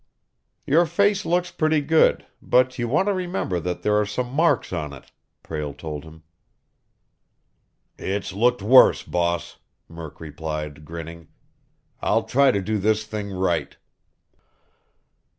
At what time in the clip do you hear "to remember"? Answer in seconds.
3.07-3.59